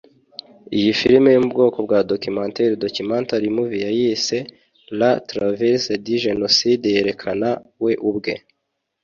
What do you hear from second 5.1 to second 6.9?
traversée du génocide”